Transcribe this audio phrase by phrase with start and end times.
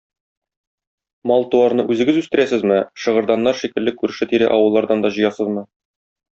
[1.31, 5.69] Мал-туарны үзегез үстерәсезме, шыгырданнар шикелле күрше-тирә авыллардан да җыясызмы?